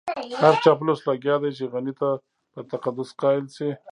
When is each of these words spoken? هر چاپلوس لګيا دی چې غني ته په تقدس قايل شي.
هر 0.41 0.53
چاپلوس 0.63 0.99
لګيا 1.09 1.35
دی 1.41 1.51
چې 1.57 1.63
غني 1.73 1.93
ته 1.99 2.09
په 2.53 2.59
تقدس 2.71 3.09
قايل 3.21 3.45
شي. 3.55 3.69